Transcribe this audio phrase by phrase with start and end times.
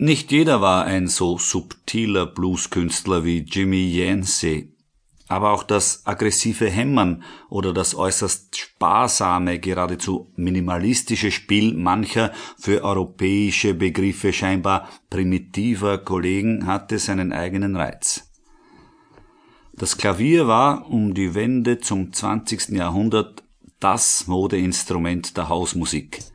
[0.00, 4.72] Nicht jeder war ein so subtiler Blueskünstler wie Jimmy Yancey.
[5.26, 13.74] Aber auch das aggressive Hämmern oder das äußerst sparsame, geradezu minimalistische Spiel mancher für europäische
[13.74, 18.30] Begriffe scheinbar primitiver Kollegen hatte seinen eigenen Reiz.
[19.72, 22.68] Das Klavier war um die Wende zum 20.
[22.68, 23.42] Jahrhundert
[23.80, 26.20] das Modeinstrument der Hausmusik–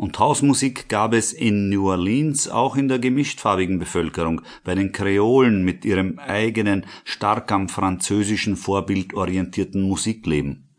[0.00, 5.62] und Hausmusik gab es in New Orleans auch in der gemischtfarbigen Bevölkerung, bei den Kreolen
[5.62, 10.70] mit ihrem eigenen, stark am französischen Vorbild orientierten Musikleben.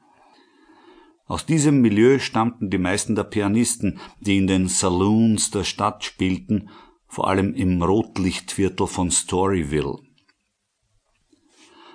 [1.28, 6.70] Aus diesem Milieu stammten die meisten der Pianisten, die in den Saloons der Stadt spielten,
[7.06, 10.00] vor allem im Rotlichtviertel von Storyville.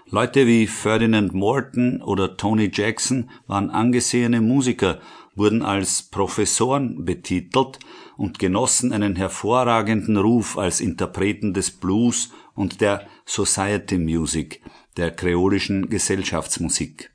[0.08, 5.00] Leute wie Ferdinand Morton oder Tony Jackson waren angesehene Musiker
[5.34, 7.80] wurden als Professoren betitelt
[8.16, 14.62] und genossen einen hervorragenden Ruf als Interpreten des Blues und der Society Music,
[14.96, 17.10] der kreolischen Gesellschaftsmusik.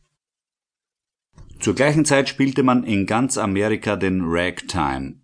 [1.61, 5.20] Zur gleichen Zeit spielte man in ganz Amerika den Ragtime.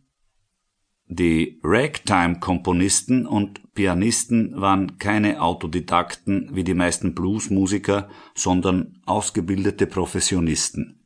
[1.09, 11.05] Die Ragtime-Komponisten und Pianisten waren keine Autodidakten wie die meisten Bluesmusiker, sondern ausgebildete Professionisten.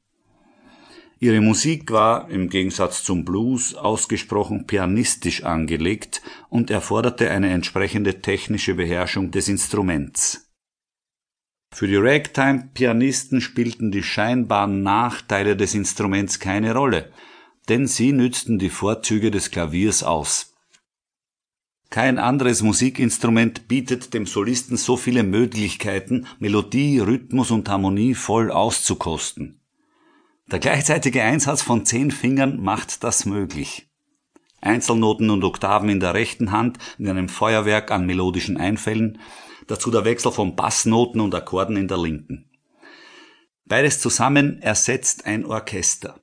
[1.20, 8.74] Ihre Musik war, im Gegensatz zum Blues, ausgesprochen pianistisch angelegt und erforderte eine entsprechende technische
[8.74, 10.52] Beherrschung des Instruments.
[11.72, 17.12] Für die Ragtime-Pianisten spielten die scheinbaren Nachteile des Instruments keine Rolle,
[17.70, 20.54] denn sie nützten die Vorzüge des Klaviers aus.
[21.92, 29.60] Kein anderes Musikinstrument bietet dem Solisten so viele Möglichkeiten, Melodie, Rhythmus und Harmonie voll auszukosten.
[30.50, 33.90] Der gleichzeitige Einsatz von zehn Fingern macht das möglich.
[34.62, 39.20] Einzelnoten und Oktaven in der rechten Hand in einem Feuerwerk an melodischen Einfällen,
[39.68, 42.50] dazu der Wechsel von Bassnoten und Akkorden in der linken.
[43.66, 46.21] Beides zusammen ersetzt ein Orchester.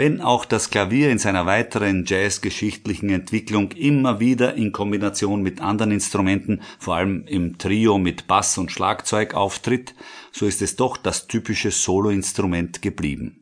[0.00, 5.92] Wenn auch das Klavier in seiner weiteren jazzgeschichtlichen Entwicklung immer wieder in Kombination mit anderen
[5.92, 9.94] Instrumenten, vor allem im Trio mit Bass und Schlagzeug auftritt,
[10.32, 13.39] so ist es doch das typische Soloinstrument geblieben.